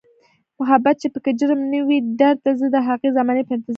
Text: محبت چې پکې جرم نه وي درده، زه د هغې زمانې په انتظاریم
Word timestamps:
محبت 0.59 0.95
چې 1.01 1.07
پکې 1.13 1.31
جرم 1.39 1.59
نه 1.73 1.79
وي 1.87 1.97
درده، 2.19 2.51
زه 2.59 2.67
د 2.75 2.77
هغې 2.87 3.09
زمانې 3.17 3.43
په 3.45 3.53
انتظاریم 3.55 3.69